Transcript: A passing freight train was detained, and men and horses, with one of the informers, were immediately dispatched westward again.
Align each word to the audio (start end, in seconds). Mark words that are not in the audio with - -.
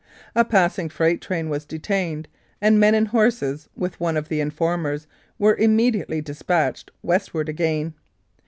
A 0.35 0.43
passing 0.43 0.89
freight 0.89 1.21
train 1.21 1.47
was 1.47 1.63
detained, 1.63 2.27
and 2.59 2.79
men 2.79 2.95
and 2.95 3.09
horses, 3.09 3.69
with 3.75 3.99
one 3.99 4.17
of 4.17 4.29
the 4.29 4.41
informers, 4.41 5.05
were 5.37 5.55
immediately 5.55 6.21
dispatched 6.21 6.89
westward 7.03 7.47
again. 7.47 7.93